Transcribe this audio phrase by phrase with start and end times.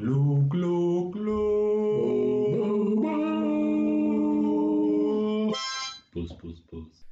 [0.00, 1.36] Glu, glu, glu.
[6.10, 7.04] Bus, Bus, Bus.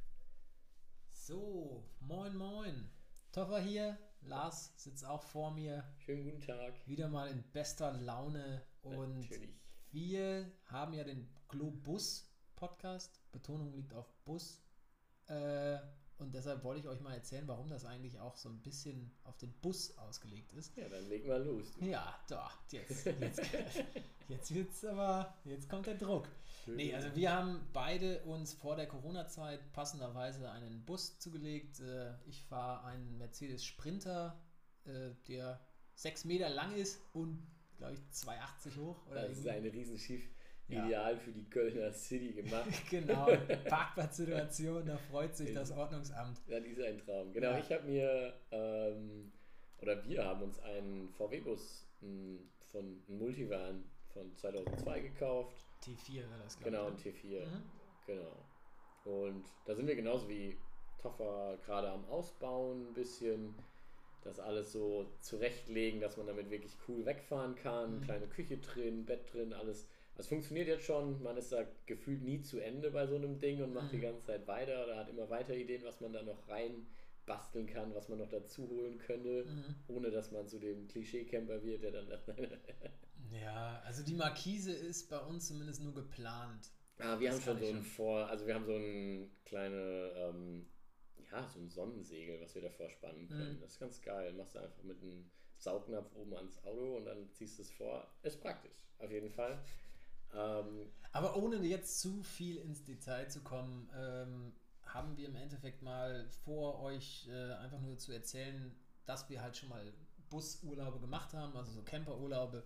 [1.11, 2.89] So, moin, moin.
[3.31, 5.83] Toffer hier, Lars sitzt auch vor mir.
[5.99, 6.73] Schönen guten Tag.
[6.87, 8.63] Wieder mal in bester Laune.
[8.81, 9.51] Und Natürlich.
[9.91, 13.21] wir haben ja den Globus Podcast.
[13.31, 14.63] Betonung liegt auf Bus.
[15.27, 15.77] Äh,
[16.19, 19.37] und deshalb wollte ich euch mal erzählen, warum das eigentlich auch so ein bisschen auf
[19.37, 20.75] den Bus ausgelegt ist.
[20.77, 21.73] Ja, dann leg mal los.
[21.79, 21.85] du.
[21.85, 23.41] Ja, doch, jetzt, jetzt,
[24.27, 26.27] jetzt wird's aber, jetzt kommt der Druck.
[26.67, 31.79] Nee, also wir haben beide uns vor der Corona-Zeit passenderweise einen Bus zugelegt.
[31.79, 34.39] Äh, Ich fahre einen Mercedes Sprinter,
[34.85, 35.59] äh, der
[35.95, 37.41] sechs Meter lang ist und,
[37.77, 39.07] glaube ich, 2,80 hoch.
[39.07, 39.67] Oder Das ist irgendwie.
[39.69, 40.29] ein Riesenschiff.
[40.69, 40.85] Ja.
[40.85, 42.69] Ideal für die Kölner City gemacht.
[42.89, 43.25] Genau,
[43.69, 46.39] Parkplatzsituation, da freut sich das Ordnungsamt.
[46.47, 47.33] Ja, die ist ein Traum.
[47.33, 47.57] Genau, Ja.
[47.59, 49.31] ich habe mir, ähm,
[49.81, 52.39] oder wir haben uns einen VW-Bus m,
[52.71, 55.55] von einem Multivan von 2002 gekauft.
[55.83, 57.03] T4 wäre das, glaube Genau, ein ich.
[57.05, 57.45] T4.
[57.45, 57.63] Mhm.
[58.05, 58.45] Genau.
[59.05, 60.57] Und da sind wir genauso wie
[61.01, 63.55] Toffer gerade am Ausbauen ein bisschen.
[64.21, 67.99] Das alles so zurechtlegen, dass man damit wirklich cool wegfahren kann.
[67.99, 68.01] Mhm.
[68.01, 69.87] Kleine Küche drin, Bett drin, alles.
[70.19, 71.23] Das funktioniert jetzt schon.
[71.23, 74.01] Man ist da gefühlt nie zu Ende bei so einem Ding und macht die Mhm.
[74.01, 76.87] ganze Zeit weiter oder hat immer weiter Ideen, was man da noch rein
[77.25, 79.75] basteln kann, was man noch dazu holen könnte, Mhm.
[79.87, 82.09] ohne dass man zu dem Klischee-Camper wird, der dann
[83.31, 86.69] Ja, also die Markise ist bei uns zumindest nur geplant.
[86.97, 87.81] Ah, wir Das haben schon so ein.
[87.83, 90.65] Vor, also wir haben so ein kleine, ähm,
[91.31, 93.55] ja, so ein Sonnensegel, was wir davor spannen können.
[93.55, 93.61] Mhm.
[93.61, 94.33] Das ist ganz geil.
[94.33, 98.05] Machst du einfach mit einem Saugnapf oben ans Auto und dann ziehst du es vor.
[98.23, 99.63] Ist praktisch, auf jeden Fall.
[100.33, 105.81] Ähm, Aber ohne jetzt zu viel ins Detail zu kommen, ähm, haben wir im Endeffekt
[105.81, 109.93] mal vor, euch äh, einfach nur zu erzählen, dass wir halt schon mal
[110.29, 112.63] Busurlaube gemacht haben, also so Camperurlaube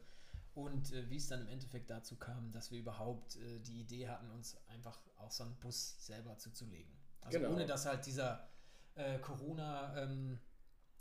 [0.53, 4.08] und äh, wie es dann im Endeffekt dazu kam, dass wir überhaupt äh, die Idee
[4.08, 6.94] hatten, uns einfach auch so einen Bus selber zuzulegen.
[7.22, 7.53] Also Genau.
[7.53, 8.47] ohne dass halt dieser
[8.95, 10.40] äh, Corona ähm,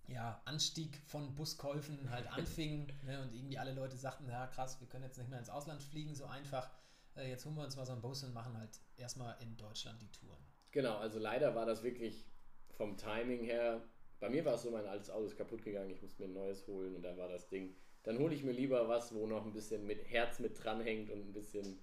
[0.09, 4.89] ja, Anstieg von Buskäufen halt anfing ne, und irgendwie alle Leute sagten, ja krass, wir
[4.89, 6.71] können jetzt nicht mehr ins Ausland fliegen, so einfach.
[7.17, 10.01] Äh, jetzt holen wir uns mal so einen Bus und machen halt erstmal in Deutschland
[10.01, 10.43] die Touren.
[10.71, 12.27] genau, also leider war das wirklich
[12.71, 13.83] vom Timing her.
[14.21, 16.35] Bei mir war es so, mein altes Auto ist kaputt gegangen, ich musste mir ein
[16.35, 17.75] neues holen und dann war das Ding.
[18.05, 21.29] Dann hole ich mir lieber was, wo noch ein bisschen mit Herz mit dranhängt und
[21.29, 21.79] ein bisschen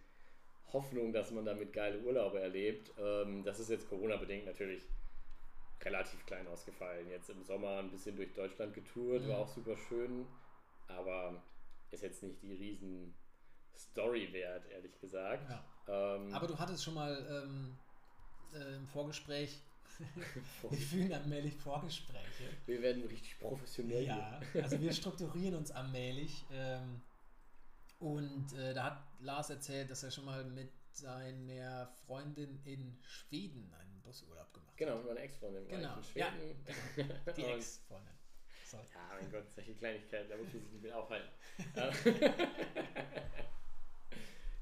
[0.73, 2.91] Hoffnung, dass man damit geile Urlaube erlebt.
[2.97, 4.87] Ähm, das ist jetzt Corona-bedingt natürlich
[5.81, 7.09] relativ klein ausgefallen.
[7.09, 9.43] Jetzt im Sommer ein bisschen durch Deutschland getourt, war Mhm.
[9.43, 10.27] auch super schön,
[10.87, 11.41] aber
[11.91, 13.13] ist jetzt nicht die riesen
[13.77, 15.49] Story wert, ehrlich gesagt.
[15.49, 16.15] Ja.
[16.15, 17.77] Ähm, Aber du hattest schon mal ähm,
[18.53, 19.61] äh, im Vorgespräch,
[20.69, 22.43] wir fühlen allmählich Vorgespräche.
[22.65, 24.03] wir werden richtig professionell.
[24.05, 26.45] Ja, also wir strukturieren uns allmählich.
[26.51, 27.01] Ähm,
[27.99, 33.73] und äh, da hat Lars erzählt, dass er schon mal mit seiner Freundin in Schweden
[33.79, 36.65] einen Busurlaub gemacht Genau, mit meiner Ex-Freundin war Genau, ich in Schweden.
[37.37, 38.13] Die Und- Ex-Freundin.
[38.65, 38.77] So.
[38.77, 38.83] Ja,
[39.19, 41.29] mein Gott, solche Kleinigkeiten, da muss man sich nicht mit aufhalten.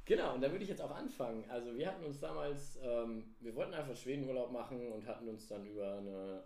[0.05, 1.49] genau, und da würde ich jetzt auch anfangen.
[1.49, 5.65] Also wir hatten uns damals, ähm, wir wollten einfach Schwedenurlaub machen und hatten uns dann
[5.65, 6.43] über eine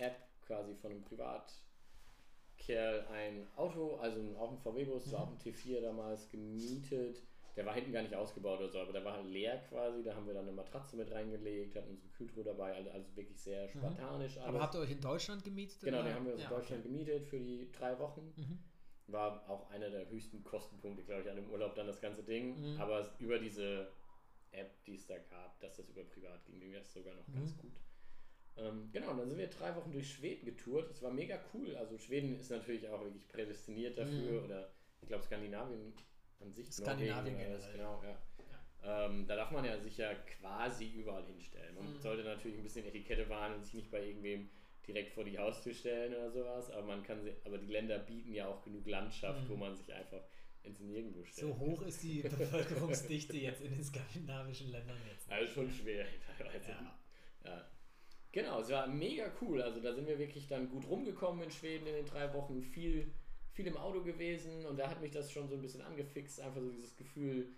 [0.00, 5.80] App quasi von einem Privatkerl ein Auto, also auch ein VW-Bus, war auch ein T4
[5.80, 7.22] damals gemietet.
[7.56, 10.02] Der war hinten gar nicht ausgebaut oder so, aber der war leer quasi.
[10.02, 13.40] Da haben wir dann eine Matratze mit reingelegt, hatten unsere Kühltruhe dabei, also, also wirklich
[13.40, 14.48] sehr spartanisch alles.
[14.48, 15.80] Aber habt ihr euch in Deutschland gemietet?
[15.80, 16.92] Genau, den haben wir uns Ja, in Deutschland okay.
[16.92, 18.32] gemietet für die drei Wochen.
[18.36, 18.58] Mhm.
[19.08, 22.74] War auch einer der höchsten Kostenpunkte, glaube ich, an dem Urlaub dann das ganze Ding.
[22.74, 22.80] Mhm.
[22.80, 23.90] Aber es- über diese
[24.52, 27.34] App, die es da gab, dass das über privat ging, ging das sogar noch Mhm.
[27.34, 27.72] ganz gut.
[28.56, 30.90] Ähm, genau, und dann sind wir drei Wochen durch Schweden getourt.
[30.90, 31.74] Das war mega cool.
[31.76, 34.40] Also Schweden ist natürlich auch wirklich prädestiniert dafür.
[34.40, 34.44] Mhm.
[34.44, 35.94] Oder ich glaube Skandinavien
[36.40, 36.70] an sich.
[36.72, 37.72] Skandinavien generell.
[37.72, 38.16] Genau, ja.
[38.82, 41.74] Ähm, da darf man ja sich ja quasi überall hinstellen.
[41.74, 42.00] Man Mhm.
[42.00, 44.48] sollte natürlich ein bisschen Etikette wahren und sich nicht bei irgendwem
[44.86, 48.32] direkt vor die Haustür stellen oder sowas, aber man kann sie, aber die Länder bieten
[48.32, 49.48] ja auch genug Landschaft, Mhm.
[49.50, 50.22] wo man sich einfach
[50.62, 51.46] ins Nirgendwo stellt.
[51.48, 55.30] So hoch ist die Bevölkerungsdichte jetzt in den skandinavischen Ländern jetzt.
[55.30, 56.06] Also schon schwer
[56.38, 56.70] teilweise.
[56.70, 56.98] Ja.
[57.44, 57.70] Ja.
[58.32, 59.60] Genau, es war mega cool.
[59.60, 63.12] Also da sind wir wirklich dann gut rumgekommen in Schweden in den drei Wochen, viel,
[63.52, 66.60] viel im Auto gewesen und da hat mich das schon so ein bisschen angefixt, einfach
[66.60, 67.48] so dieses Gefühl,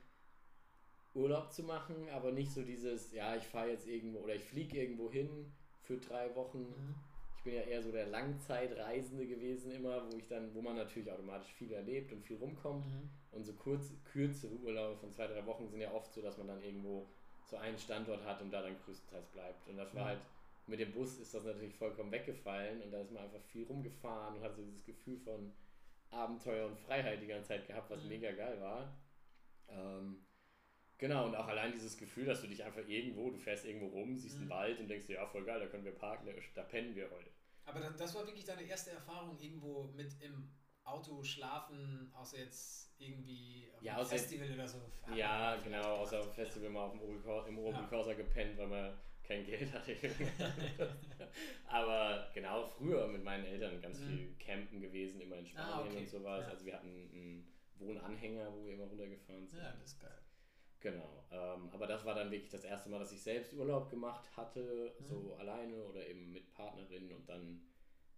[1.15, 4.81] Urlaub zu machen, aber nicht so dieses, ja, ich fahre jetzt irgendwo oder ich fliege
[4.81, 5.53] irgendwo hin
[5.83, 6.61] für drei Wochen.
[6.61, 6.95] Mhm.
[7.37, 11.11] Ich bin ja eher so der Langzeitreisende gewesen immer, wo ich dann, wo man natürlich
[11.11, 12.87] automatisch viel erlebt und viel rumkommt.
[12.87, 13.11] Mhm.
[13.33, 16.47] Und so kurz, kürzere Urlaube von zwei, drei Wochen sind ja oft so, dass man
[16.47, 17.07] dann irgendwo
[17.45, 19.69] so einen Standort hat und da dann größtenteils bleibt.
[19.69, 20.09] Und das war Mhm.
[20.09, 20.21] halt,
[20.67, 24.37] mit dem Bus ist das natürlich vollkommen weggefallen und da ist man einfach viel rumgefahren
[24.37, 25.53] und hat so dieses Gefühl von
[26.13, 28.09] Abenteuer und Freiheit die ganze Zeit gehabt, was Mhm.
[28.11, 28.97] mega geil war.
[29.69, 30.27] Ähm,
[30.99, 34.17] genau, und auch allein dieses Gefühl, dass du dich einfach irgendwo, du fährst irgendwo rum,
[34.17, 34.51] siehst einen Mhm.
[34.51, 37.31] Wald und denkst dir, ja, voll geil, da können wir parken, da, pennen wir heute.
[37.65, 40.53] Aber das, war wirklich deine erste Erfahrung irgendwo mit im
[40.85, 44.79] Auto schlafen, außer jetzt irgendwie auf Ja, Festival oder so.
[45.03, 47.63] Hat Ja, genau, außer auf dem Festival mal auf dem Obelkor- im Ja.
[47.63, 48.99] Obelkorsa gepennt, weil man
[49.33, 49.97] kein Geld hatte.
[51.69, 54.07] Aber genau, früher mit meinen Eltern ganz Mhm.
[54.07, 55.99] viel campen gewesen, immer in Spanien Ah, okay.
[55.99, 56.45] und sowas.
[56.47, 56.51] Ja.
[56.53, 59.61] Also wir hatten einen Wohnanhänger, wo wir immer runtergefahren sind.
[59.61, 60.19] Ja, das ist geil.
[60.81, 64.37] Genau, ähm, aber das war dann wirklich das erste Mal, dass ich selbst Urlaub gemacht
[64.37, 65.05] hatte, Mhm.
[65.05, 67.63] so alleine oder eben mit Partnerin und dann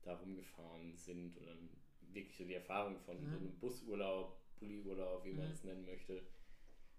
[0.02, 1.70] da rumgefahren sind und dann
[2.12, 3.28] wirklich so die Erfahrung von Mhm.
[3.30, 5.52] so einem Busurlaub, Bulliurlaub, wie man Mhm.
[5.52, 6.22] es nennen möchte.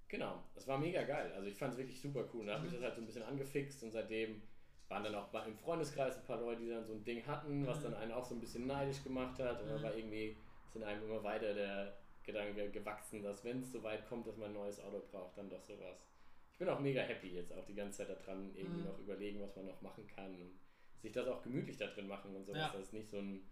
[0.08, 1.32] Genau, das war mega geil.
[1.34, 2.42] Also ich fand es wirklich super cool.
[2.42, 2.76] Und da hat mich Mhm.
[2.76, 4.42] das halt so ein bisschen angefixt und seitdem
[4.88, 7.80] waren dann auch im Freundeskreis ein paar Leute, die dann so ein Ding hatten, was
[7.80, 7.84] Mhm.
[7.84, 9.62] dann einen auch so ein bisschen neidisch gemacht hat.
[9.62, 9.84] Und dann Mhm.
[9.84, 10.38] war irgendwie,
[10.72, 14.50] sind einem immer weiter der Gedanke gewachsen, dass wenn es so weit kommt, dass man
[14.50, 16.08] ein neues Auto braucht, dann doch sowas.
[16.52, 18.86] Ich bin auch mega happy jetzt auch die ganze Zeit da dran, irgendwie Mhm.
[18.86, 20.60] noch überlegen, was man noch machen kann und
[21.02, 22.62] sich das auch gemütlich da drin machen und sowas.
[22.62, 22.72] Ja.
[22.72, 23.48] Das ist nicht so ein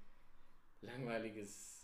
[0.81, 1.82] langweiliges,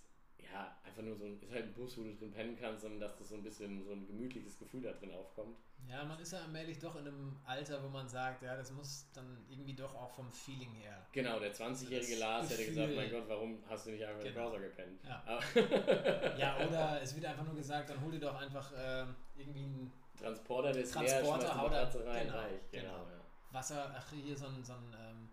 [0.52, 3.00] ja, einfach nur so ein, ist halt ein Bus, wo du drin pennen kannst, sondern
[3.00, 5.58] dass das so ein bisschen so ein gemütliches Gefühl da drin aufkommt.
[5.88, 9.08] Ja, man ist ja allmählich doch in einem Alter, wo man sagt, ja, das muss
[9.14, 11.06] dann irgendwie doch auch vom Feeling her.
[11.12, 14.34] Genau, der 20-jährige Das Lars hätte gesagt, mein Gott, warum hast du nicht einfach im
[14.34, 14.50] Genau.
[14.50, 15.02] Browser gepennt?
[15.04, 15.40] Ja.
[16.38, 19.92] Ja, oder es wird einfach nur gesagt, dann hol dir doch einfach ähm, irgendwie ein
[20.20, 22.72] Transporter, der ist Transporter, leer, hau da- rein, genau, reicht.
[22.72, 22.98] Genau, genau.
[23.10, 23.22] ja.
[23.52, 25.30] Wasser, ach hier so ein, so ein ähm,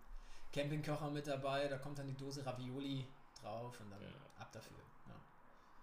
[0.52, 3.04] Campingkocher mit dabei, da kommt dann die Dose Ravioli
[3.40, 4.08] drauf und dann Ja.
[4.38, 4.78] ab dafür.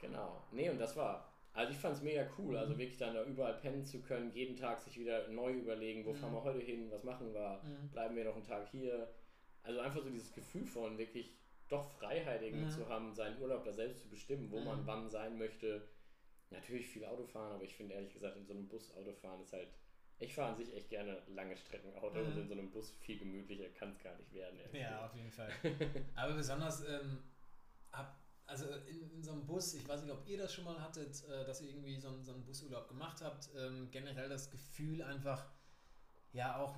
[0.03, 0.07] Ja.
[0.09, 0.43] Genau.
[0.51, 1.29] Nee, und das war.
[1.53, 2.57] Also ich fand es mega cool, Mhm.
[2.57, 6.11] also wirklich dann da überall pennen zu können, jeden Tag sich wieder neu überlegen, wo
[6.11, 6.15] Mhm.
[6.15, 7.89] fahren wir heute hin, was machen wir, Mhm.
[7.91, 9.13] bleiben wir noch einen Tag hier.
[9.61, 11.35] Also einfach so dieses Gefühl von wirklich
[11.69, 12.69] doch Freiheit irgendwie Mhm.
[12.69, 14.65] zu haben, seinen Urlaub da selbst zu bestimmen, wo Mhm.
[14.65, 15.87] man wann sein möchte.
[16.49, 19.69] Natürlich viel Autofahren, aber ich finde ehrlich gesagt, in so einem Bus Autofahren ist halt.
[20.19, 22.27] Ich fahre an sich echt gerne lange Strecken Auto Mhm.
[22.27, 24.59] und in so einem Bus viel gemütlicher kann es gar nicht werden.
[24.73, 25.49] Ja, auf jeden Fall.
[26.15, 27.23] Aber besonders, ähm,
[27.91, 30.79] hab, also in, in so einem Bus, ich weiß nicht, ob ihr das schon mal
[30.81, 34.49] hattet, äh, dass ihr irgendwie so, einen- so einen Busurlaub gemacht habt, ähm, generell das
[34.51, 35.45] Gefühl einfach,
[36.33, 36.75] ja auch,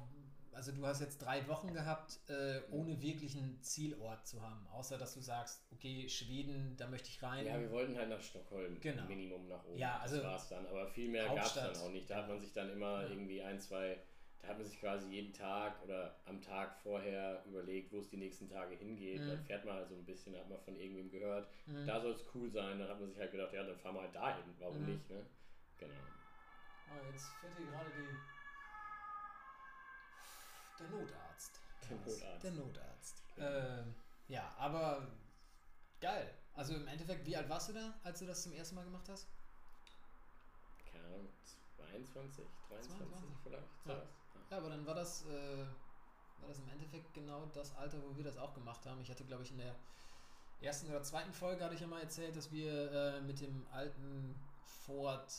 [0.51, 4.97] also du hast jetzt drei Wochen gehabt, äh, ohne wirklich einen Zielort zu haben, außer
[4.97, 7.45] dass du sagst, okay, Schweden, da möchte ich rein.
[7.45, 9.03] Ja, wir wollten halt nach Stockholm, Genau.
[9.05, 9.77] Minimum nach oben.
[9.77, 10.65] Ja, also das war's dann.
[10.67, 12.09] Aber viel mehr gab es dann auch nicht.
[12.09, 13.09] Da hat man sich dann immer Ja.
[13.09, 14.01] irgendwie ein, zwei,
[14.45, 18.17] da hat man sich quasi jeden Tag oder am Tag vorher überlegt, wo es die
[18.17, 19.21] nächsten Tage hingeht.
[19.21, 19.27] Mhm.
[19.29, 21.87] Dann fährt man halt so ein bisschen, da hat man von irgendwem gehört, Mhm.
[21.87, 22.77] da soll es cool sein.
[22.79, 24.43] Dann hat man sich halt gedacht, ja, dann fahren wir halt dahin.
[24.59, 24.93] Warum Mhm.
[24.93, 25.25] nicht, ne?
[25.77, 25.93] Genau.
[26.91, 28.15] Oh, jetzt fährt hier gerade die.
[30.79, 31.59] Der Notarzt.
[31.89, 31.97] Der.
[31.97, 32.43] Notarzt.
[32.43, 33.23] Der Notarzt.
[33.37, 33.95] Ähm,
[34.27, 35.07] ja, aber
[35.99, 36.33] geil.
[36.53, 39.07] Also im Endeffekt, wie alt warst du da, als du das zum ersten Mal gemacht
[39.09, 39.27] hast?
[40.91, 41.29] Keine Ahnung,
[41.75, 43.29] 22, 23 22.
[43.43, 43.67] vielleicht.
[43.85, 44.07] Ja.
[44.49, 45.57] Ja, aber dann war das, äh,
[46.39, 49.01] war das im Endeffekt genau das Alter, wo wir das auch gemacht haben.
[49.01, 49.75] Ich hatte, glaube ich, in der
[50.61, 54.35] ersten oder zweiten Folge hatte ich ja mal erzählt, dass wir äh, mit dem alten
[54.63, 55.31] Ford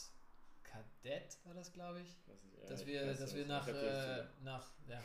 [0.63, 2.17] Kadett war das, glaube ich,
[2.61, 5.01] ja, dass ich wir, dass wir nach, äh, nach, ja,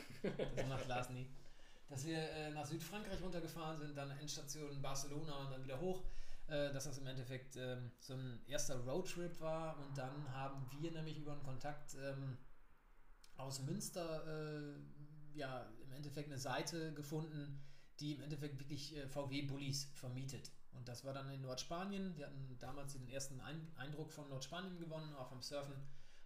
[0.55, 1.29] das macht Lars nie,
[1.89, 6.03] dass wir äh, nach Südfrankreich runtergefahren sind, dann Endstation Barcelona und dann wieder hoch,
[6.47, 9.77] äh, dass das im Endeffekt ähm, so ein erster Roadtrip war.
[9.77, 12.37] Und dann haben wir nämlich über einen Kontakt ähm,
[13.37, 17.61] aus Münster äh, ja im Endeffekt eine Seite gefunden,
[17.99, 20.51] die im Endeffekt wirklich äh, VW-Bullis vermietet.
[20.71, 22.17] Und das war dann in Nordspanien.
[22.17, 25.75] Wir hatten damals den ersten Ein Eindruck von Nordspanien gewonnen, auch vom Surfen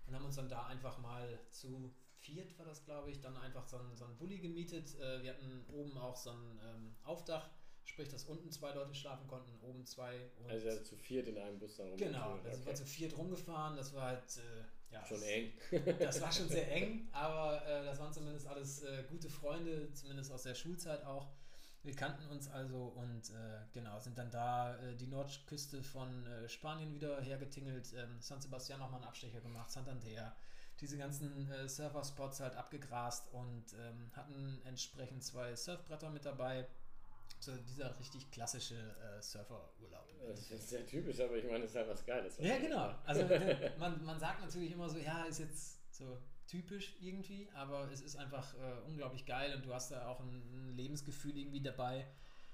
[0.07, 3.65] und haben uns dann da einfach mal zu viert war das, glaube ich, dann einfach
[3.67, 4.99] so ein, so ein Bulli gemietet.
[4.99, 7.49] Äh, wir hatten oben auch so ein ähm, Aufdach,
[7.83, 10.29] sprich, dass unten zwei Leute schlafen konnten, oben zwei.
[10.39, 12.75] Und Also zu viert in einem Bus dann genau, rumgefahren, sind wir okay.
[12.75, 13.77] zu viert rumgefahren.
[13.77, 15.51] Das war halt äh, ja, Schon eng.
[15.99, 20.31] das war schon sehr eng, aber äh, das waren zumindest alles äh, gute Freunde, zumindest
[20.31, 21.29] aus der Schulzeit auch.
[21.83, 26.49] Wir kannten uns also und äh, genau, sind dann da äh, die Nordküste von äh,
[26.49, 30.35] Spanien wieder hergetingelt, ähm, San Sebastian nochmal einen Abstecher gemacht, Santander,
[30.79, 36.67] diese ganzen äh, Surfer-Spots halt abgegrast und ähm, hatten entsprechend zwei Surfbretter mit dabei.
[37.39, 40.07] So dieser richtig klassische äh, Surferurlaub.
[40.27, 42.37] Das ist sehr typisch, aber ich meine, das ist halt was Geiles.
[42.39, 42.95] Ja, genau.
[43.05, 46.17] Also äh, man, man sagt natürlich immer so, ja, ist jetzt so
[46.47, 50.69] typisch irgendwie, aber es ist einfach äh, unglaublich geil und du hast da auch ein,
[50.69, 52.07] ein Lebensgefühl irgendwie dabei,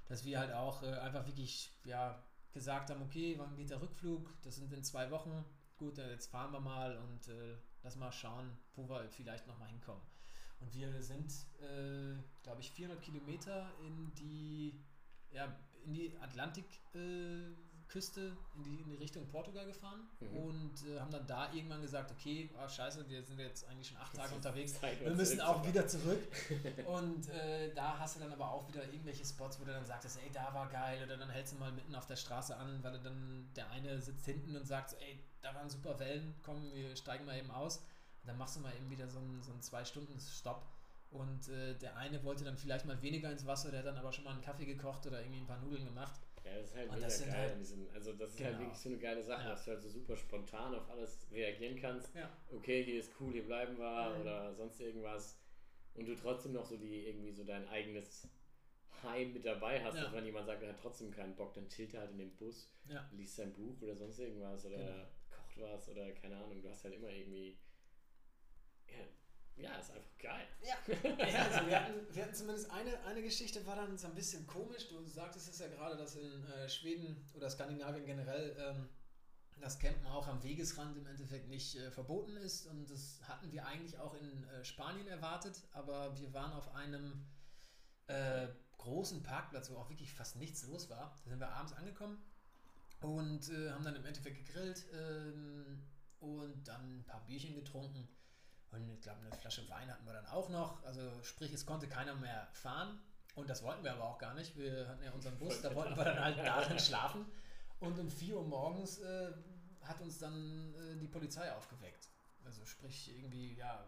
[0.07, 2.21] dass wir halt auch äh, einfach wirklich ja,
[2.51, 4.29] gesagt haben, okay, wann geht der Rückflug?
[4.43, 5.45] Das sind in zwei Wochen.
[5.77, 9.69] Gut, äh, jetzt fahren wir mal und äh, lass mal schauen, wo wir vielleicht nochmal
[9.69, 10.01] hinkommen.
[10.63, 14.79] Und wir sind, äh, glaube ich, 400 Kilometer in die,
[15.31, 15.53] ja,
[15.85, 16.65] in die Atlantik
[16.95, 17.51] äh,
[18.55, 20.37] in die, in die Richtung Portugal gefahren Mhm.
[20.37, 23.97] und äh, haben dann da irgendwann gesagt, okay, ah, scheiße, wir sind jetzt eigentlich schon
[23.97, 24.81] acht Tage unterwegs.
[24.99, 26.19] Wir müssen auch wieder zurück.
[26.87, 30.17] Und äh, da hast du dann aber auch wieder irgendwelche Spots, wo du dann sagtest,
[30.23, 31.03] ey, da war geil.
[31.05, 34.25] Oder dann hältst du mal mitten auf der Straße an, weil dann der eine sitzt
[34.25, 37.83] hinten und sagt, ey, da waren super Wellen, komm, wir steigen mal eben aus.
[38.23, 40.65] Und dann machst du mal eben wieder so einen, so einen Zwei-Stunden-Stopp.
[41.11, 44.11] Und äh, der eine wollte dann vielleicht mal weniger ins Wasser, der hat dann aber
[44.11, 46.19] schon mal einen Kaffee gekocht oder irgendwie ein paar Nudeln gemacht.
[46.43, 47.31] Ja, das ist halt Und mega geil.
[47.49, 48.59] halt- diesen, also das ist halt Genau.
[48.61, 49.49] wirklich so eine geile Sache, Ja.
[49.51, 52.15] dass du halt so super spontan auf alles reagieren kannst.
[52.15, 52.29] Ja.
[52.51, 54.21] Okay, hier ist cool, hier bleiben wir Mhm.
[54.21, 55.37] oder sonst irgendwas.
[55.93, 58.27] Und du trotzdem noch so die irgendwie so dein eigenes
[59.03, 60.05] Heim mit dabei hast, Ja.
[60.05, 62.31] dass wenn jemand sagt, er hat trotzdem keinen Bock, dann chillt er halt in dem
[62.37, 62.73] Bus,
[63.11, 65.03] liest sein Buch oder sonst irgendwas oder Genau.
[65.29, 66.61] kocht was oder keine Ahnung.
[66.61, 67.57] Du hast halt immer irgendwie.
[69.55, 70.47] Ja, ist einfach geil.
[70.61, 70.75] Ja,
[71.27, 74.47] ja also wir, hatten, wir hatten zumindest eine, eine Geschichte, war dann so ein bisschen
[74.47, 74.87] komisch.
[74.87, 78.89] Du sagtest es ja gerade, dass in äh, Schweden oder Skandinavien generell ähm,
[79.61, 82.65] das Campen auch am Wegesrand im Endeffekt nicht äh, verboten ist.
[82.67, 87.25] Und das hatten wir eigentlich auch in äh, Spanien erwartet, aber wir waren auf einem
[88.07, 88.47] äh,
[88.77, 91.15] großen Parkplatz, wo auch wirklich fast nichts los war.
[91.23, 92.21] Da sind wir abends angekommen
[93.01, 95.83] und äh, haben dann im Endeffekt gegrillt ähm,
[96.19, 98.07] und dann ein paar Bierchen getrunken.
[98.73, 100.83] Und ich glaube, eine Flasche Wein hatten wir dann auch noch.
[100.83, 102.99] Also sprich, es konnte keiner mehr fahren.
[103.35, 104.55] Und das wollten wir aber auch gar nicht.
[104.57, 107.25] Wir hatten ja unseren Bus, da wollten wir dann halt darin schlafen.
[107.79, 109.31] Und um 4 Uhr morgens äh,
[109.81, 112.09] hat uns dann äh, die Polizei aufgeweckt.
[112.45, 113.85] Also sprich, irgendwie, ja,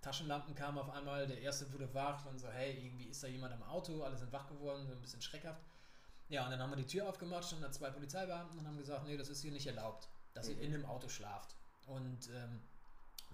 [0.00, 3.52] Taschenlampen kamen auf einmal, der erste wurde wach und so, hey, irgendwie ist da jemand
[3.54, 5.62] am Auto, alle sind wach geworden, so ein bisschen schreckhaft.
[6.28, 9.04] Ja, und dann haben wir die Tür aufgemacht, standen da zwei Polizeibeamten und haben gesagt,
[9.06, 10.62] nee, das ist hier nicht erlaubt, dass ihr Mhm.
[10.62, 11.54] in dem Auto schlaft.
[11.86, 12.62] Und ähm,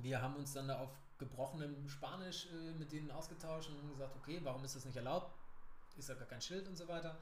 [0.00, 4.40] wir haben uns dann da auf gebrochenem Spanisch äh, mit denen ausgetauscht und gesagt, okay,
[4.42, 5.32] warum ist das nicht erlaubt?
[5.96, 7.18] Ist da gar kein Schild und so weiter.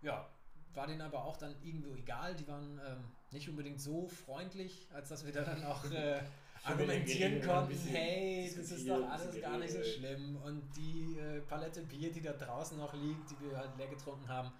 [0.00, 0.28] Ja,
[0.74, 2.34] war denen aber auch dann irgendwo egal.
[2.34, 6.20] Die waren ähm, nicht unbedingt so freundlich, als dass wir da dann auch äh,
[6.64, 10.36] argumentieren konnten, bisschen hey, das ist doch alles gar nicht so schlimm.
[10.36, 14.28] Und die äh, Palette Bier, die da draußen noch liegt, die wir halt leer getrunken
[14.28, 14.50] haben,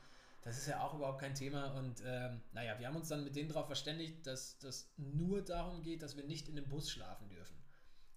[0.43, 1.75] das ist ja auch überhaupt kein Thema.
[1.75, 5.83] Und ähm, naja, wir haben uns dann mit denen darauf verständigt, dass das nur darum
[5.83, 7.57] geht, dass wir nicht in dem Bus schlafen dürfen.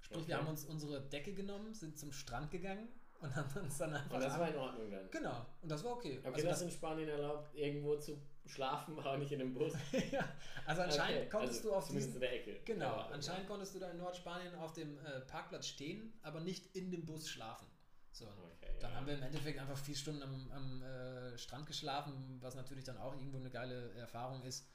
[0.01, 0.43] Sprich, wir Okay.
[0.43, 2.87] haben uns unsere Decke genommen, sind zum Strand gegangen
[3.19, 4.15] und haben uns dann einfach.
[4.15, 5.09] Und das war in Ordnung dann.
[5.11, 6.19] genau, und das war okay.
[6.19, 9.73] Okay, also, das das, in Spanien erlaubt, irgendwo zu schlafen, aber nicht in einem Bus.
[10.11, 10.27] ja,
[10.65, 12.13] also anscheinend Okay, konntest also du auf diesem.
[12.15, 12.59] in der Ecke.
[12.65, 16.75] Genau, Ja, anscheinend konntest du da in Nordspanien auf dem äh, Parkplatz stehen, aber nicht
[16.75, 17.67] in dem Bus schlafen.
[18.11, 18.97] So, Okay, dann ja.
[18.97, 22.97] haben wir im Endeffekt einfach vier Stunden am, am äh, Strand geschlafen, was natürlich dann
[22.97, 24.67] auch irgendwo eine geile Erfahrung ist.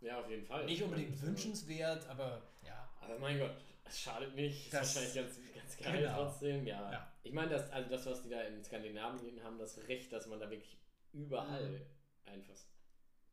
[0.00, 0.64] Ja, auf jeden Fall.
[0.66, 2.88] Nicht unbedingt meine, wünschenswert, aber ja.
[3.00, 3.54] Aber mein Gott,
[3.84, 4.64] es schadet nicht.
[4.66, 6.24] Ist Das- wahrscheinlich ganz, ganz geil genau.
[6.24, 6.66] trotzdem.
[6.66, 6.92] Ja.
[6.92, 7.12] Ja.
[7.24, 10.40] Ich meine, das, also das, was die da in Skandinavien haben, das Recht, dass man
[10.40, 10.76] da wirklich
[11.12, 11.80] überall Mhm.
[12.26, 12.54] einfach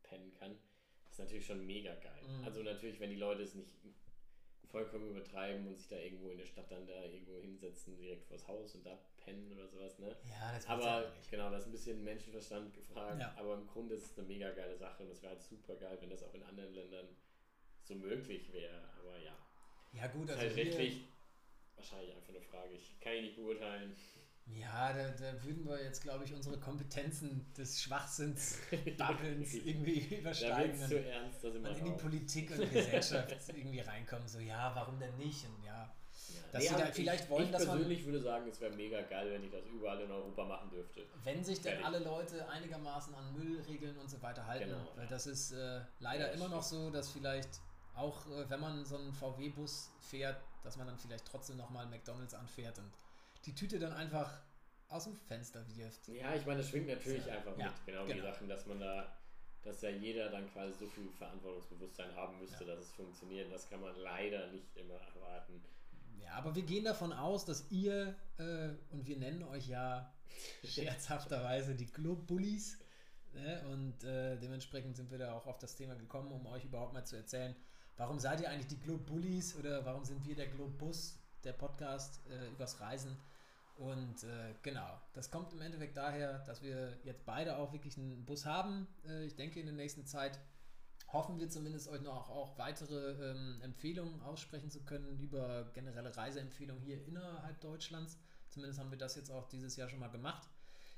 [0.02, 0.56] pennen kann,
[1.10, 2.22] ist natürlich schon mega geil.
[2.26, 2.44] Mhm.
[2.44, 3.68] Also natürlich, wenn die Leute es nicht
[4.70, 8.46] vollkommen übertreiben und sich da irgendwo in der Stadt dann da irgendwo hinsetzen, direkt vors
[8.46, 10.16] Haus und da pennen oder sowas, ne?
[10.28, 13.20] Ja, das Aber genau, das ist ein bisschen Menschenverstand gefragt.
[13.20, 13.34] Ja.
[13.36, 15.98] Aber im Grunde ist es eine mega geile Sache und es wäre halt super geil,
[16.00, 17.08] wenn das auch in anderen Ländern
[17.82, 18.88] so möglich wäre.
[19.00, 19.36] Aber ja,
[19.92, 21.04] Ja, gut, ist also halt hier, rechtlich
[21.76, 22.74] wahrscheinlich einfach eine Frage.
[22.74, 23.96] Ich kann ihn nicht beurteilen.
[24.46, 28.58] Ja, da, da würden wir jetzt, glaube ich, unsere Kompetenzen des Schwachsinns,
[28.98, 31.90] Babbelns irgendwie Da übersteigen es zu und, ernst, da wir und in die.
[31.92, 34.26] Politik und die Gesellschaft irgendwie reinkommen.
[34.26, 35.44] So, ja, warum denn nicht?
[35.46, 36.40] Und ja, Ja.
[36.52, 39.00] dass sie da vielleicht ich, wollen, ich dass man- persönlich würde sagen, es wäre mega
[39.02, 41.06] geil, wenn ich das überall in Europa machen dürfte.
[41.22, 44.68] wenn sich denn alle Leute einigermaßen an Müllregeln und so weiter halten.
[44.70, 45.10] Genau, Weil ja.
[45.10, 47.60] das ist äh, leider Ja, immer noch so, dass vielleicht
[47.94, 52.34] auch, äh, wenn man so einen VW-Bus fährt, dass man dann vielleicht trotzdem nochmal McDonalds
[52.34, 52.90] anfährt und
[53.46, 54.40] die Tüte dann einfach
[54.88, 56.08] aus dem Fenster wirft.
[56.08, 57.34] Ja, ich meine, das schwingt natürlich Ja.
[57.34, 57.86] einfach Ja, mit.
[57.86, 58.24] Genau, die genau.
[58.32, 59.16] Sachen, dass man da,
[59.62, 63.52] dass ja jeder dann quasi so viel Verantwortungsbewusstsein haben müsste, dass es funktioniert.
[63.52, 65.62] Das kann man leider nicht immer erwarten.
[66.18, 70.12] Ja, aber wir gehen davon aus, dass ihr, äh, und wir nennen euch ja
[70.64, 72.78] scherzhafterweise die Club-Bullies,
[73.32, 73.62] ne?
[73.68, 77.04] und äh, dementsprechend sind wir da auch auf das Thema gekommen, um euch überhaupt mal
[77.04, 77.54] zu erzählen,
[77.96, 82.48] warum seid ihr eigentlich die Club-Bullies oder warum sind wir der Club-Bus, der Podcast äh,
[82.50, 83.16] übers Reisen.
[83.80, 88.26] Und äh, genau, das kommt im Endeffekt daher, dass wir jetzt beide auch wirklich einen
[88.26, 88.86] Bus haben.
[89.08, 90.38] Äh, ich denke, in der nächsten Zeit
[91.08, 96.82] hoffen wir zumindest euch noch auch weitere ähm, Empfehlungen aussprechen zu können über generelle Reiseempfehlungen
[96.82, 98.18] hier innerhalb Deutschlands.
[98.50, 100.46] Zumindest haben wir das jetzt auch dieses Jahr schon mal gemacht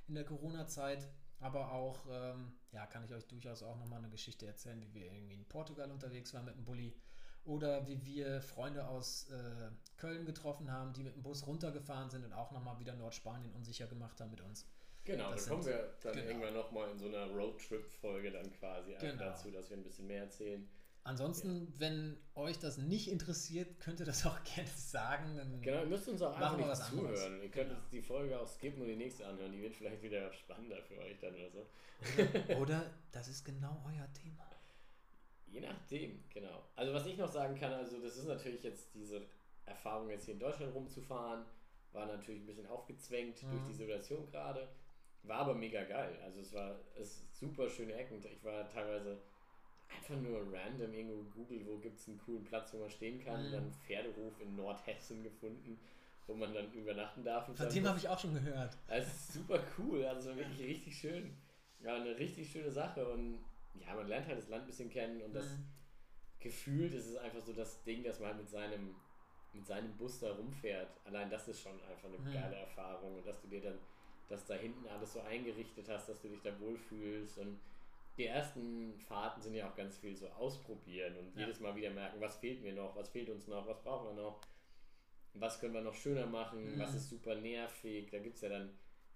[0.08, 1.08] in der Corona-Zeit.
[1.38, 5.12] Aber auch, ähm, ja, kann ich euch durchaus auch nochmal eine Geschichte erzählen, wie wir
[5.12, 6.96] irgendwie in Portugal unterwegs waren mit dem Bulli.
[7.44, 12.24] Oder wie wir Freunde aus äh, Köln getroffen haben, die mit dem Bus runtergefahren sind
[12.24, 14.66] und auch nochmal wieder Nordspanien unsicher gemacht haben mit uns.
[15.04, 16.26] Genau, Das da kommen wir dann genau.
[16.28, 19.16] irgendwann nochmal in so einer Roadtrip-Folge dann quasi Genau.
[19.24, 20.68] dazu, dass wir ein bisschen mehr erzählen.
[21.04, 25.36] Ansonsten, wenn euch das nicht interessiert, könnt ihr das auch gerne sagen.
[25.36, 27.18] Dann Genau, ihr müsst uns auch einfach nicht was anderes.
[27.20, 27.42] zuhören.
[27.42, 27.80] Ihr könnt Genau.
[27.90, 29.50] die Folge auch skippen und die nächste anhören.
[29.50, 32.54] Die wird vielleicht wieder spannender für euch dann oder so.
[32.60, 34.48] Oder das ist genau euer Thema.
[35.52, 36.62] Je nachdem, genau.
[36.76, 39.26] Also was ich noch sagen kann, also das ist natürlich jetzt diese
[39.66, 41.44] Erfahrung jetzt hier in Deutschland rumzufahren,
[41.92, 43.66] war natürlich ein bisschen aufgezwängt durch Mhm.
[43.66, 44.66] die Situation gerade,
[45.24, 46.18] war aber mega geil.
[46.24, 48.18] Also es war es super schöne Ecken.
[48.24, 49.20] Ich war teilweise
[49.94, 53.46] einfach nur random irgendwo Google, wo gibt es einen coolen Platz, wo man stehen kann,
[53.48, 53.52] Mhm.
[53.52, 55.78] dann einen Pferdehof in Nordhessen gefunden,
[56.26, 57.54] wo man dann übernachten darf.
[57.54, 58.78] Von dem habe ich auch schon gehört.
[58.88, 61.36] Also es ist super cool, also wirklich richtig schön.
[61.84, 63.38] Ja, eine richtig schöne Sache und
[63.74, 65.66] ja, man lernt halt das Land ein bisschen kennen und das Mhm.
[66.40, 68.94] gefühlt ist es einfach so das Ding, dass man halt mit seinem,
[69.52, 71.00] mit seinem Bus da rumfährt.
[71.04, 72.32] Allein das ist schon einfach eine Mhm.
[72.34, 73.78] geile Erfahrung und dass du dir dann
[74.28, 77.60] das da hinten alles so eingerichtet hast, dass du dich da wohlfühlst und
[78.16, 81.40] die ersten Fahrten sind ja auch ganz viel so ausprobieren und Ja.
[81.40, 84.22] jedes Mal wieder merken, was fehlt mir noch, was fehlt uns noch, was brauchen wir
[84.22, 84.40] noch,
[85.34, 86.78] was können wir noch schöner machen, Mhm.
[86.78, 88.10] was ist super nervig.
[88.10, 88.70] Da gibt es ja dann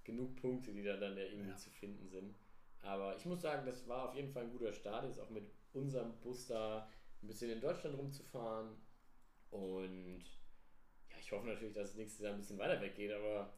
[0.05, 1.57] genug Punkte, die da dann irgendwie Ja.
[1.57, 2.35] zu finden sind.
[2.87, 5.45] Aber ich muss sagen, das war auf jeden Fall ein guter Start, jetzt auch mit
[5.73, 6.89] unserem Bus da
[7.23, 8.77] ein bisschen in Deutschland rumzufahren.
[9.51, 10.25] Und
[11.11, 13.53] ja, ich hoffe natürlich, dass es nächstes Jahr ein bisschen weiter weggeht, aber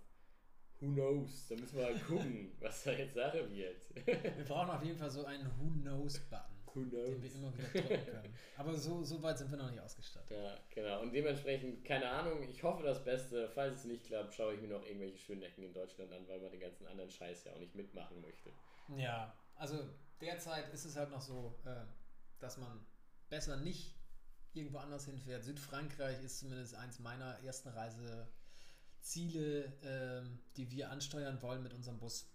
[0.80, 1.46] who knows?
[1.48, 3.86] Da müssen wir halt gucken, was da jetzt Sache wird.
[4.06, 7.34] Wir brauchen auf jeden Fall so einen Who Knows-Button, who den wir knows?
[7.34, 8.34] immer wieder drücken können.
[8.56, 10.30] Aber so, so weit sind wir noch nicht ausgestattet.
[10.30, 11.02] Ja, genau.
[11.02, 13.50] Und dementsprechend, keine Ahnung, ich hoffe das Beste.
[13.50, 16.40] Falls es nicht klappt, schaue ich mir noch irgendwelche schönen Ecken in Deutschland an, weil
[16.40, 18.52] man den ganzen anderen Scheiß ja auch nicht mitmachen möchte.
[18.96, 19.88] Ja, also
[20.20, 21.84] derzeit ist es halt noch so, äh,
[22.40, 22.84] dass man
[23.28, 23.94] besser nicht
[24.52, 25.44] irgendwo anders hinfährt.
[25.44, 32.30] Südfrankreich ist zumindest eins meiner ersten Reiseziele, ähm, die wir ansteuern wollen mit unserem Bus.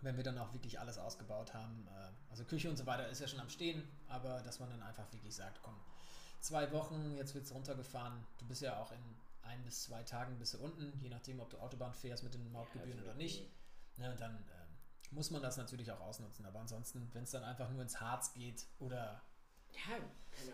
[0.00, 1.88] Wenn wir dann auch wirklich alles ausgebaut haben.
[1.88, 4.82] Äh, also Küche und so weiter ist ja schon am Stehen, aber dass man dann
[4.82, 5.74] einfach wirklich sagt, komm,
[6.40, 8.24] zwei Wochen, jetzt wird es runtergefahren.
[8.38, 8.98] Du bist ja auch in
[9.42, 12.52] ein bis zwei Tagen bist du unten, je nachdem, ob du Autobahn fährst mit den
[12.52, 13.50] Mautgebühren Ja, oder das nicht.
[13.96, 14.57] Ne, dann ähm,
[15.10, 16.44] muss man das natürlich auch ausnutzen.
[16.46, 19.22] Aber ansonsten, wenn es dann einfach nur ins Harz geht oder.
[19.72, 19.96] Ja,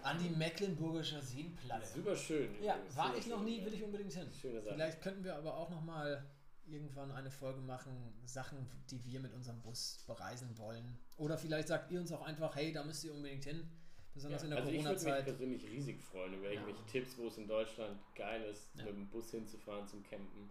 [0.03, 0.29] an die.
[0.31, 1.87] Mecklenburgische Seenplatte.
[1.87, 2.51] Super schön.
[2.63, 4.29] Ja, war ich noch nie, will ich unbedingt hin.
[4.33, 4.75] Schöne Sache.
[4.75, 6.25] Vielleicht könnten wir aber auch noch mal
[6.67, 10.99] irgendwann eine Folge machen, Sachen, die wir mit unserem Bus bereisen wollen.
[11.17, 13.69] Oder vielleicht sagt ihr uns auch einfach, hey, da müsst ihr unbedingt hin.
[14.15, 15.25] Besonders Ja, in der also ich würde mich Corona-Zeit.
[15.27, 16.87] persönlich riesig freuen über irgendwelche Ja.
[16.87, 18.85] Tipps, wo es in Deutschland geil ist, Ja.
[18.85, 20.51] mit dem Bus hinzufahren zum Campen.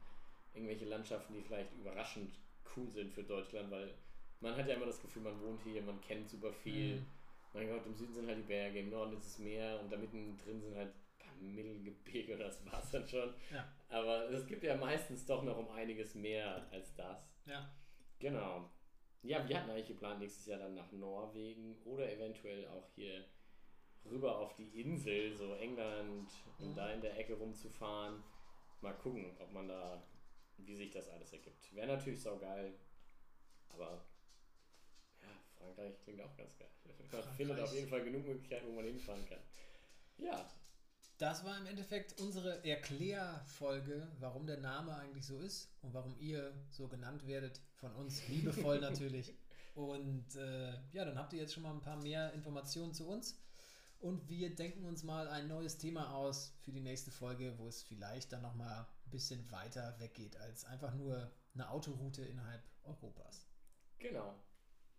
[0.54, 2.38] Irgendwelche Landschaften, die vielleicht überraschend
[2.76, 3.94] cool sind für Deutschland, weil
[4.40, 6.96] man hat ja immer das Gefühl, man wohnt hier, man kennt super viel.
[6.98, 7.06] Mhm.
[7.54, 9.98] Mein Gott, im Süden sind halt die Berge, im Norden ist es Meer und da
[9.98, 13.34] mittendrin sind halt ein paar Mittelgebirge oder das war's dann schon.
[13.54, 13.68] Ja.
[13.90, 17.32] Aber es gibt ja meistens doch noch um einiges mehr als das.
[17.46, 17.70] Ja.
[18.20, 18.70] Genau.
[19.22, 23.24] Ja, wir hatten eigentlich geplant, nächstes Jahr dann nach Norwegen oder eventuell auch hier
[24.06, 26.76] rüber auf die Insel, so England und Mhm.
[26.76, 28.22] da in der Ecke rumzufahren.
[28.82, 30.04] Mal gucken, ob man da,
[30.58, 31.74] wie sich das alles ergibt.
[31.76, 32.74] Wäre natürlich saugeil,
[33.70, 34.06] aber
[35.22, 36.70] ja, Frankreich klingt auch ganz geil.
[37.12, 39.40] Man findet auf jeden Fall genug Möglichkeiten, wo man hinfahren kann.
[40.18, 40.50] Ja,
[41.20, 46.54] Das war im Endeffekt unsere Erklärfolge, warum der Name eigentlich so ist und warum ihr
[46.70, 47.62] so genannt werdet.
[47.76, 49.34] Von uns liebevoll natürlich.
[49.76, 53.40] Und äh, ja, dann habt ihr jetzt schon mal ein paar mehr Informationen zu uns.
[54.00, 57.84] Und wir denken uns mal ein neues Thema aus für die nächste Folge, wo es
[57.84, 63.48] vielleicht dann nochmal bisschen weiter weggeht als einfach nur eine Autoroute innerhalb Europas.
[64.00, 64.34] genau.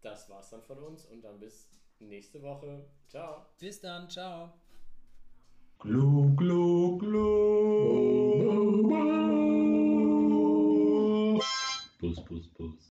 [0.00, 2.84] Das war's dann von uns und dann bis nächste Woche.
[3.08, 3.46] Ciao.
[3.58, 4.52] Bis dann, ciao.
[5.78, 8.14] Glu, glu, glu.
[11.98, 12.74] Bus, bus, bus.